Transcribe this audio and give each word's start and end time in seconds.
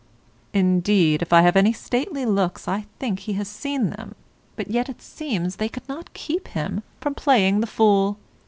Indeed, 0.51 1.21
if 1.21 1.31
I 1.31 1.43
have 1.43 1.55
any 1.55 1.71
stately 1.73 2.25
looks 2.25 2.67
I 2.67 2.87
think 2.97 3.19
he 3.19 3.33
has 3.33 3.47
seen 3.47 3.91
them, 3.91 4.15
but 4.55 4.71
yet 4.71 4.89
it 4.89 4.99
seems 4.99 5.57
they 5.57 5.69
could 5.69 5.87
not 5.87 6.15
keep 6.15 6.47
him 6.47 6.81
from 6.99 7.13
playing 7.13 7.59
the 7.59 7.67
fool. 7.67 8.17